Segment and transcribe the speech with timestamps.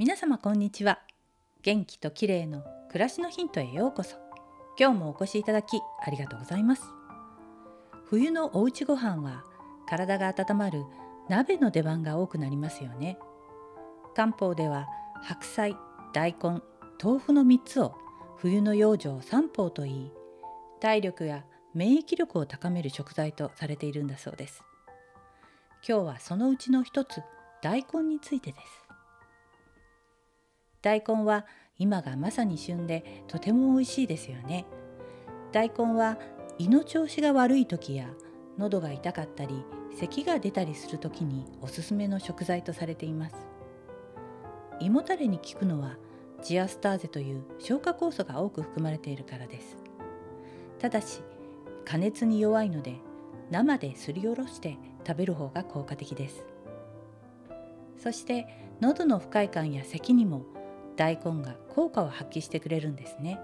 [0.00, 1.00] 皆様こんにちは。
[1.60, 4.16] 元気と綺麗の暮らしのヒントへようこそ。
[4.78, 6.84] 今日もお越しいただきありがとうございます。
[8.06, 9.44] 冬のおうちご飯は
[9.86, 10.84] 体が温まる
[11.28, 13.18] 鍋の出番が多くなりますよね。
[14.16, 14.88] 漢方では
[15.20, 15.76] 白菜
[16.14, 16.62] 大根
[16.98, 17.94] 豆腐の3つを
[18.38, 20.12] 冬の養生三宝といい
[20.80, 21.44] 体力や
[21.74, 24.64] 免疫力を高める食材とされているんだそうです。
[25.86, 27.20] 今日はそのうちの一つ
[27.60, 28.89] 大根についてです。
[30.82, 31.46] 大根は
[31.78, 34.66] 今がまさに旬でとても美味しいですよね。
[35.52, 36.18] 大根は
[36.58, 38.10] 胃の調子が悪い時や
[38.58, 39.64] 喉が痛かったり
[39.96, 43.36] 咳が出たりする時におすすめの食材とされています。
[44.78, 45.96] 胃もたれに効くのは
[46.42, 49.76] ジアスターゼという消化酵素が多く含まれているからです。
[50.78, 51.20] ただし
[51.84, 52.96] 加熱に弱いので
[53.50, 56.46] 生ですりおろして食べる方が効果的です。
[57.98, 58.46] そして
[58.80, 60.44] 喉の不快感や咳にも
[60.96, 63.40] 大根が効果を発揮してくれるんですね。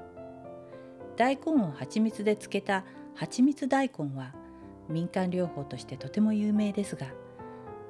[1.17, 4.35] 大根を蜂蜜で漬けた蜂蜜大根は
[4.89, 7.07] 民間療法としてとても有名ですが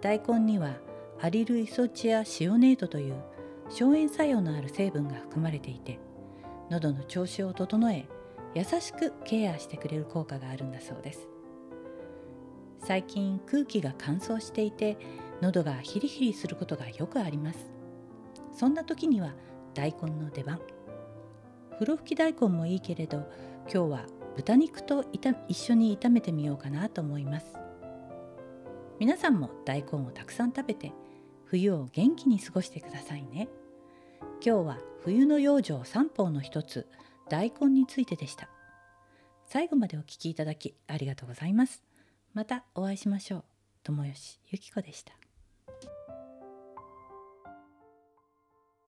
[0.01, 0.77] 大根には
[1.21, 3.17] アリルイソチアシオネートという
[3.69, 5.99] 消炎作用のある成分が含まれていて
[6.71, 8.07] 喉の調子を整え
[8.55, 11.29] 優しくケアしてくれる効果があるんだそうです。
[12.79, 14.97] 最近空気が乾燥していて
[15.43, 17.67] 喉がヒリヒリすることがよくあります。
[18.57, 19.35] そんな時には
[19.75, 20.61] 大根の出番。
[21.75, 23.31] 風呂吹き大根もいいけれど
[23.71, 27.47] 今日は豚肉と一緒に炒めてみようかなと思います。
[28.99, 30.93] 皆さんも大根をたくさん食べて
[31.45, 33.49] 冬を元気に過ごしてくださいね。
[34.45, 36.87] 今日は冬の養生三宝の一つ
[37.29, 38.49] 大根についてでした。
[39.45, 41.83] 最後までお聞きいただきありがとうございます。
[42.33, 43.45] またお会いしましょう。
[43.83, 45.26] 友吉ゆき子でした。